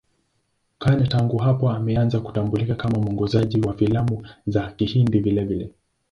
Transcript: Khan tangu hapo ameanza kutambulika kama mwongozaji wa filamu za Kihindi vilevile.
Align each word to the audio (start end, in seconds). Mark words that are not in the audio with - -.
Khan 0.79 1.07
tangu 1.07 1.37
hapo 1.37 1.69
ameanza 1.69 2.19
kutambulika 2.19 2.75
kama 2.75 2.99
mwongozaji 2.99 3.61
wa 3.61 3.73
filamu 3.73 4.27
za 4.47 4.71
Kihindi 4.71 5.19
vilevile. 5.19 5.69